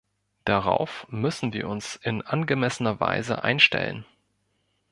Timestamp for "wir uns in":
1.53-2.23